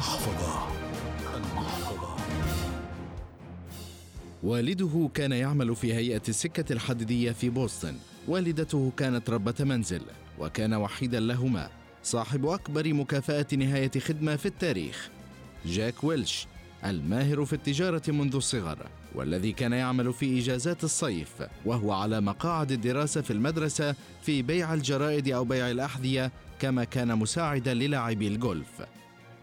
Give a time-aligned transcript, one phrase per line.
[0.00, 0.66] المحفظة.
[1.36, 2.16] المحفظة.
[4.42, 7.94] والده كان يعمل في هيئة السكة الحديدية في بوسطن.
[8.28, 10.00] والدته كانت ربة منزل
[10.38, 11.70] وكان وحيدا لهما.
[12.02, 15.10] صاحب أكبر مكافأة نهاية خدمة في التاريخ.
[15.66, 16.46] جاك ويلش
[16.84, 21.32] الماهر في التجارة منذ الصغر والذي كان يعمل في إجازات الصيف
[21.64, 27.74] وهو على مقاعد الدراسة في المدرسة في بيع الجرائد أو بيع الأحذية كما كان مساعدا
[27.74, 28.82] للاعبي الجولف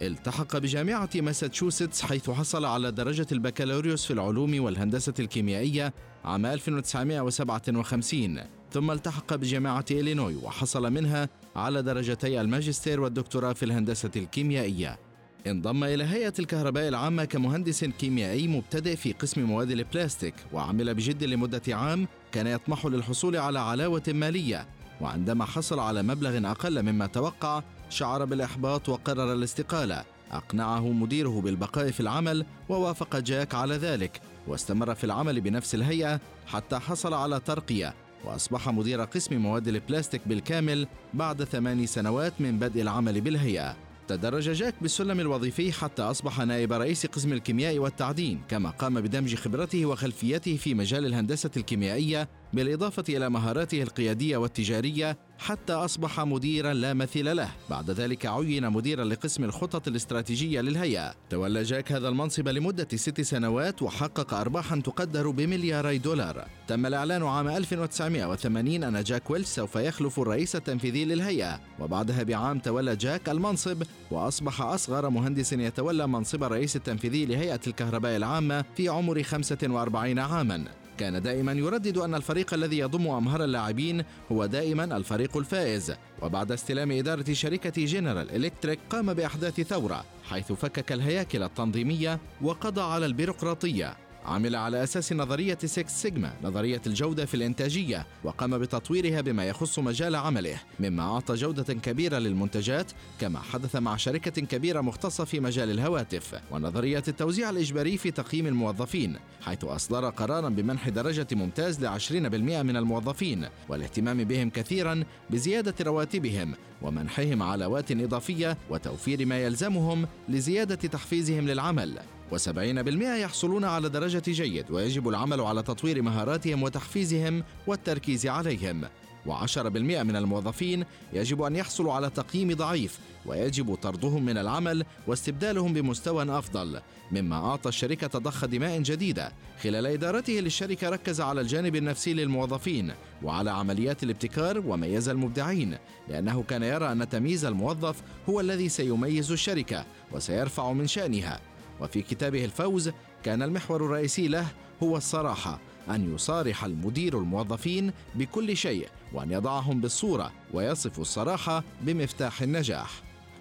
[0.01, 5.93] التحق بجامعة ماساتشوستس حيث حصل على درجة البكالوريوس في العلوم والهندسة الكيميائية
[6.25, 8.39] عام 1957
[8.71, 14.99] ثم التحق بجامعة إلينوي وحصل منها على درجتي الماجستير والدكتوراه في الهندسة الكيميائية.
[15.47, 21.61] انضم إلى هيئة الكهرباء العامة كمهندس كيميائي مبتدئ في قسم مواد البلاستيك وعمل بجد لمدة
[21.75, 24.67] عام كان يطمح للحصول على علاوة مالية
[25.01, 30.03] وعندما حصل على مبلغ أقل مما توقع شعر بالإحباط وقرر الاستقالة.
[30.31, 36.79] أقنعه مديره بالبقاء في العمل ووافق جاك على ذلك واستمر في العمل بنفس الهيئة حتى
[36.79, 37.93] حصل على ترقية
[38.25, 43.75] وأصبح مدير قسم مواد البلاستيك بالكامل بعد ثماني سنوات من بدء العمل بالهيئة.
[44.07, 49.85] تدرج جاك بالسلم الوظيفي حتى أصبح نائب رئيس قسم الكيمياء والتعدين كما قام بدمج خبرته
[49.85, 57.35] وخلفيته في مجال الهندسة الكيميائية بالإضافة إلى مهاراته القيادية والتجارية حتى أصبح مديرا لا مثيل
[57.35, 57.49] له.
[57.69, 61.13] بعد ذلك عين مديرا لقسم الخطط الاستراتيجية للهيئة.
[61.29, 66.47] تولى جاك هذا المنصب لمدة ست سنوات وحقق أرباحا تقدر بملياري دولار.
[66.67, 71.59] تم الإعلان عام 1980 أن جاك ويلش سوف يخلف الرئيس التنفيذي للهيئة.
[71.79, 78.65] وبعدها بعام تولى جاك المنصب وأصبح أصغر مهندس يتولى منصب الرئيس التنفيذي لهيئة الكهرباء العامة
[78.77, 80.63] في عمر 45 عاما.
[80.97, 85.93] كان دائما يردد أن الفريق الذي يضم أمهر اللاعبين هو دائما الفريق الفائز.
[86.21, 93.05] وبعد استلام إدارة شركة جنرال إلكتريك قام بإحداث ثورة حيث فكك الهياكل التنظيمية وقضى على
[93.05, 94.06] البيروقراطية.
[94.27, 100.15] عمل على أساس نظرية Six Sigma نظرية الجودة في الإنتاجية وقام بتطويرها بما يخص مجال
[100.15, 106.41] عمله مما أعطى جودة كبيرة للمنتجات كما حدث مع شركة كبيرة مختصة في مجال الهواتف
[106.51, 112.77] ونظرية التوزيع الإجباري في تقييم الموظفين حيث أصدر قرارا بمنح درجة ممتاز لعشرين بالمئة من
[112.77, 121.99] الموظفين والاهتمام بهم كثيرا بزيادة رواتبهم ومنحهم علاوات إضافية وتوفير ما يلزمهم لزيادة تحفيزهم للعمل.
[122.31, 128.87] و70% يحصلون على درجة جيد ويجب العمل على تطوير مهاراتهم وتحفيزهم والتركيز عليهم.
[129.27, 136.37] و10% من الموظفين يجب أن يحصلوا على تقييم ضعيف ويجب طردهم من العمل واستبدالهم بمستوى
[136.37, 136.81] أفضل.
[137.11, 139.31] مما أعطى الشركة ضخ دماء جديدة.
[139.63, 145.77] خلال إدارته للشركة ركز على الجانب النفسي للموظفين وعلى عمليات الابتكار وميز المبدعين
[146.09, 151.39] لأنه كان يرى أن تمييز الموظف هو الذي سيميز الشركة وسيرفع من شأنها.
[151.81, 152.91] وفي كتابه الفوز
[153.23, 154.47] كان المحور الرئيسي له
[154.83, 162.89] هو الصراحة أن يصارح المدير الموظفين بكل شيء وأن يضعهم بالصورة ويصف الصراحة بمفتاح النجاح.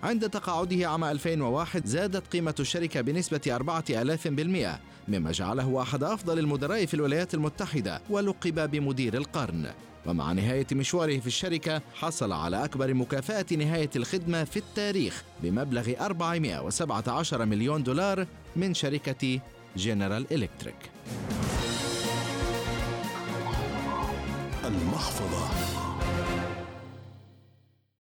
[0.02, 6.94] عند تقاعده عام 2001 زادت قيمة الشركة بنسبة 4000% مما جعله أحد أفضل المدراء في
[6.94, 9.70] الولايات المتحدة ولقب بمدير القرن.
[10.06, 17.44] ومع نهاية مشواره في الشركة حصل على أكبر مكافأة نهاية الخدمة في التاريخ بمبلغ 417
[17.44, 19.40] مليون دولار من شركة
[19.76, 20.90] جنرال إلكتريك.
[24.64, 25.48] المحفظة.